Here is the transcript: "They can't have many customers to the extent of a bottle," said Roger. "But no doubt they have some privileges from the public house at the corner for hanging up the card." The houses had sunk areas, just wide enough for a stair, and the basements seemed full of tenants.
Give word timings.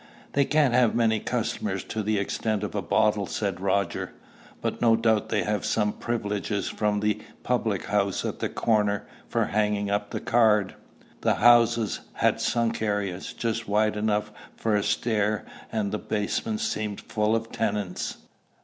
"They 0.33 0.45
can't 0.45 0.73
have 0.73 0.95
many 0.95 1.19
customers 1.19 1.83
to 1.83 2.01
the 2.01 2.17
extent 2.17 2.63
of 2.63 2.73
a 2.73 2.81
bottle," 2.81 3.27
said 3.27 3.59
Roger. 3.61 4.13
"But 4.59 4.81
no 4.81 4.95
doubt 4.95 5.29
they 5.29 5.43
have 5.43 5.63
some 5.63 5.93
privileges 5.93 6.67
from 6.69 7.01
the 7.01 7.21
public 7.43 7.85
house 7.85 8.25
at 8.25 8.39
the 8.39 8.49
corner 8.49 9.05
for 9.29 9.45
hanging 9.45 9.91
up 9.91 10.09
the 10.09 10.19
card." 10.19 10.73
The 11.21 11.35
houses 11.35 11.99
had 12.13 12.41
sunk 12.41 12.81
areas, 12.81 13.31
just 13.31 13.67
wide 13.67 13.95
enough 13.95 14.31
for 14.57 14.75
a 14.75 14.81
stair, 14.81 15.45
and 15.71 15.91
the 15.91 15.99
basements 15.99 16.63
seemed 16.63 17.01
full 17.01 17.35
of 17.35 17.51
tenants. 17.51 18.17